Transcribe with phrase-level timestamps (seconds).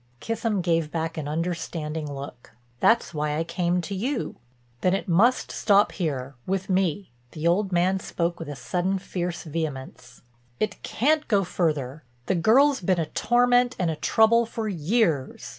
[0.19, 4.35] Kissam gave back an understanding look: "That's why I came to you."
[4.81, 10.23] "Then it must stop here—with me." The old man spoke with a sudden, fierce vehemence.
[10.59, 12.01] "It can't go further.
[12.25, 15.49] The girl's been a torment and a trouble for years.